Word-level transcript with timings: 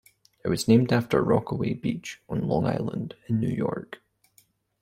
It 0.43 0.49
was 0.49 0.67
named 0.67 0.91
after 0.91 1.21
Rockaway 1.21 1.75
Beach 1.75 2.19
on 2.27 2.47
Long 2.47 2.65
Island 2.65 3.13
in 3.27 3.39
New 3.39 3.51
York. 3.55 4.01